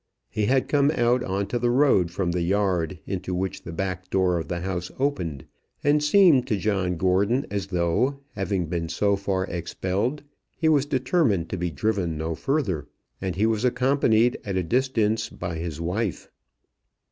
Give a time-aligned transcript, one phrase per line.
[0.31, 4.09] He had come out on to the road from the yard into which the back
[4.09, 5.45] door of the house opened,
[5.83, 10.23] and seemed to John Gordon as though, having been so far expelled,
[10.57, 12.87] he was determined to be driven no further,
[13.21, 16.31] and he was accompanied, at a distance, by his wife.